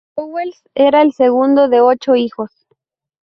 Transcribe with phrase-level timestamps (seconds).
[0.17, 2.49] Howells era el segundo de ocho hijos.